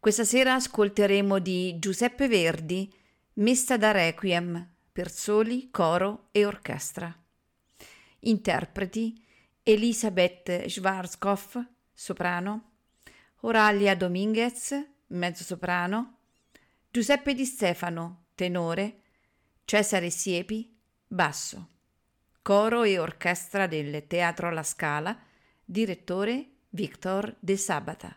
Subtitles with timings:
[0.00, 2.88] Questa sera ascolteremo di Giuseppe Verdi
[3.34, 7.12] Messa da Requiem per soli, coro e orchestra.
[8.20, 9.20] Interpreti
[9.64, 12.70] Elisabeth Schwarzkopf, soprano,
[13.40, 14.72] Oralia Dominguez,
[15.08, 16.18] mezzosoprano,
[16.92, 19.00] Giuseppe Di Stefano, tenore,
[19.64, 21.70] Cesare Siepi, basso.
[22.40, 25.18] Coro e orchestra del Teatro La Scala,
[25.64, 28.16] direttore Victor De Sabata.